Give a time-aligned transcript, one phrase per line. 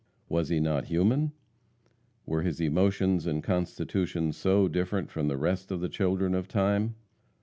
[0.29, 1.31] Was he not human?
[2.25, 6.95] Were his emotions and constitution so different from the rest of the children of time?